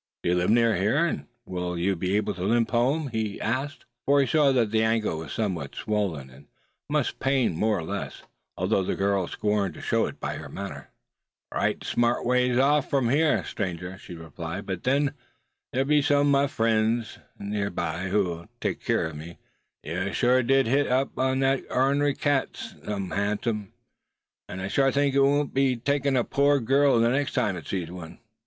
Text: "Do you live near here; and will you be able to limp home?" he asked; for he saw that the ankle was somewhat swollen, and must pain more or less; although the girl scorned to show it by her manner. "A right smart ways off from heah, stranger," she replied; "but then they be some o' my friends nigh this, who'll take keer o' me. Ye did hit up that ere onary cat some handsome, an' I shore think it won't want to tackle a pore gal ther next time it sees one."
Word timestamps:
"Do 0.23 0.29
you 0.29 0.35
live 0.35 0.49
near 0.49 0.75
here; 0.75 1.05
and 1.05 1.27
will 1.45 1.77
you 1.77 1.95
be 1.95 2.17
able 2.17 2.33
to 2.33 2.41
limp 2.41 2.71
home?" 2.71 3.09
he 3.09 3.39
asked; 3.39 3.85
for 4.03 4.19
he 4.19 4.25
saw 4.25 4.51
that 4.51 4.71
the 4.71 4.81
ankle 4.81 5.19
was 5.19 5.31
somewhat 5.31 5.75
swollen, 5.75 6.31
and 6.31 6.47
must 6.89 7.19
pain 7.19 7.55
more 7.55 7.77
or 7.77 7.83
less; 7.83 8.23
although 8.57 8.81
the 8.81 8.95
girl 8.95 9.27
scorned 9.27 9.75
to 9.75 9.81
show 9.83 10.07
it 10.07 10.19
by 10.19 10.37
her 10.37 10.49
manner. 10.49 10.89
"A 11.51 11.57
right 11.57 11.83
smart 11.83 12.25
ways 12.25 12.57
off 12.57 12.89
from 12.89 13.09
heah, 13.09 13.45
stranger," 13.45 13.95
she 13.99 14.15
replied; 14.15 14.65
"but 14.65 14.85
then 14.85 15.13
they 15.71 15.83
be 15.83 16.01
some 16.01 16.21
o' 16.35 16.41
my 16.41 16.47
friends 16.47 17.19
nigh 17.37 17.69
this, 17.69 18.11
who'll 18.11 18.47
take 18.59 18.83
keer 18.83 19.07
o' 19.07 19.13
me. 19.13 19.37
Ye 19.83 20.11
did 20.13 20.65
hit 20.65 20.87
up 20.87 21.13
that 21.15 21.43
ere 21.69 21.79
onary 21.79 22.15
cat 22.17 22.57
some 22.57 23.11
handsome, 23.11 23.71
an' 24.49 24.61
I 24.61 24.67
shore 24.67 24.91
think 24.91 25.13
it 25.13 25.19
won't 25.19 25.37
want 25.53 25.55
to 25.55 25.75
tackle 25.75 26.17
a 26.17 26.23
pore 26.23 26.59
gal 26.59 26.99
ther 26.99 27.11
next 27.11 27.33
time 27.33 27.55
it 27.55 27.67
sees 27.67 27.91
one." 27.91 28.17